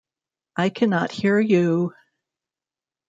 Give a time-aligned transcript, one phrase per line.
[0.57, 1.93] I cannot hear you!